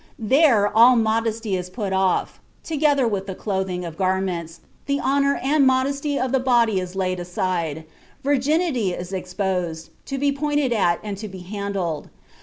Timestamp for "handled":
11.41-12.09